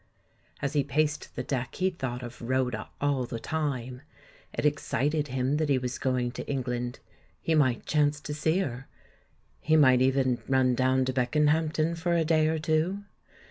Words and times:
As 0.63 0.73
he 0.73 0.83
paced 0.83 1.35
the 1.35 1.43
deck 1.43 1.75
he 1.75 1.91
thought 1.91 2.23
of 2.23 2.41
Rhoda 2.41 2.89
all 2.99 3.25
the 3.27 3.39
time; 3.39 4.01
it 4.51 4.65
excited 4.65 5.27
him 5.27 5.57
that 5.57 5.69
he 5.69 5.77
was 5.77 5.99
going 5.99 6.31
to 6.31 6.49
Eng 6.49 6.63
land, 6.65 6.97
he 7.39 7.53
might 7.53 7.85
chance 7.85 8.19
to 8.21 8.33
see 8.33 8.57
her— 8.61 8.87
he 9.59 9.75
might 9.75 10.01
even 10.01 10.41
run 10.47 10.73
down 10.73 11.05
to 11.05 11.13
Beckenhampton 11.13 11.93
for 11.93 12.13
a 12.15 12.25
day 12.25 12.47
or 12.47 12.57
two? 12.57 13.03